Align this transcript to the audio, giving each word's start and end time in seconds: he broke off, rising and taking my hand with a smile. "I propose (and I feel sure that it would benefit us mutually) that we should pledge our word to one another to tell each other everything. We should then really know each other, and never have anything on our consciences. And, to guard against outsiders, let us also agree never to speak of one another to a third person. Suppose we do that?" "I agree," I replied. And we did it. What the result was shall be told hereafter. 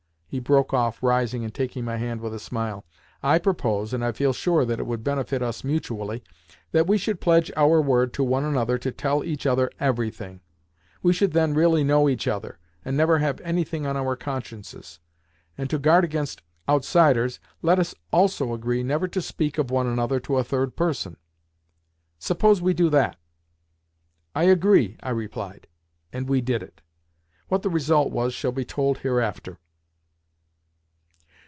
he 0.31 0.39
broke 0.39 0.73
off, 0.73 1.03
rising 1.03 1.43
and 1.43 1.53
taking 1.53 1.83
my 1.83 1.97
hand 1.97 2.21
with 2.21 2.33
a 2.33 2.39
smile. 2.39 2.85
"I 3.21 3.37
propose 3.37 3.93
(and 3.93 4.01
I 4.01 4.13
feel 4.13 4.31
sure 4.31 4.63
that 4.63 4.79
it 4.79 4.85
would 4.87 5.03
benefit 5.03 5.41
us 5.41 5.61
mutually) 5.65 6.23
that 6.71 6.87
we 6.87 6.97
should 6.97 7.19
pledge 7.19 7.51
our 7.57 7.81
word 7.81 8.13
to 8.13 8.23
one 8.23 8.45
another 8.45 8.77
to 8.77 8.93
tell 8.93 9.25
each 9.25 9.45
other 9.45 9.69
everything. 9.77 10.39
We 11.03 11.11
should 11.11 11.33
then 11.33 11.53
really 11.53 11.83
know 11.83 12.07
each 12.07 12.29
other, 12.29 12.59
and 12.85 12.95
never 12.95 13.17
have 13.19 13.41
anything 13.41 13.85
on 13.85 13.97
our 13.97 14.15
consciences. 14.15 14.99
And, 15.57 15.69
to 15.69 15.77
guard 15.77 16.05
against 16.05 16.41
outsiders, 16.69 17.41
let 17.61 17.77
us 17.77 17.93
also 18.13 18.53
agree 18.53 18.83
never 18.83 19.09
to 19.09 19.21
speak 19.21 19.57
of 19.57 19.69
one 19.69 19.85
another 19.85 20.21
to 20.21 20.37
a 20.37 20.45
third 20.45 20.77
person. 20.77 21.17
Suppose 22.19 22.61
we 22.61 22.73
do 22.73 22.89
that?" 22.91 23.17
"I 24.33 24.43
agree," 24.45 24.95
I 25.03 25.09
replied. 25.09 25.67
And 26.13 26.29
we 26.29 26.39
did 26.39 26.63
it. 26.63 26.81
What 27.49 27.63
the 27.63 27.69
result 27.69 28.13
was 28.13 28.33
shall 28.33 28.53
be 28.53 28.63
told 28.63 28.99
hereafter. 28.99 29.59